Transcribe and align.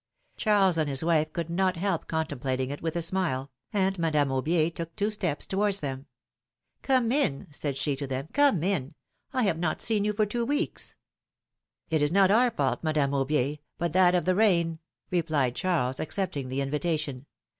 Charles 0.35 0.79
and 0.79 0.89
his 0.89 1.03
wife 1.03 1.31
could 1.31 1.47
not 1.51 1.75
help 1.77 2.07
contemplating 2.07 2.71
it 2.71 2.81
with 2.81 2.95
a 2.95 3.03
smile, 3.03 3.51
and 3.71 3.99
Madame 3.99 4.29
Aubier 4.29 4.73
took 4.73 4.95
tw^o 4.95 5.11
steps 5.11 5.45
towards 5.45 5.79
them. 5.79 6.07
^^Come 6.81 7.13
in," 7.13 7.45
said 7.51 7.77
she 7.77 7.95
to 7.97 8.07
them; 8.07 8.27
^^come 8.33 8.65
in! 8.65 8.95
I 9.31 9.43
have 9.43 9.59
not 9.59 9.79
seen 9.79 10.03
you 10.03 10.13
for 10.13 10.25
two 10.25 10.43
weeks." 10.43 10.95
It 11.91 12.01
is 12.01 12.11
not 12.11 12.31
our 12.31 12.49
fault, 12.49 12.83
Madame 12.83 13.11
Aubier, 13.11 13.59
but 13.77 13.93
that 13.93 14.15
of 14.15 14.25
the 14.25 14.33
rain 14.33 14.79
I" 14.81 14.87
replied 15.17 15.53
Charles, 15.53 15.99
accepting 15.99 16.49
the 16.49 16.61
invitation. 16.61 17.27